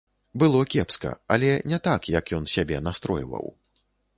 [0.43, 3.45] Было кепска, але не так, як ён сябе настройваў.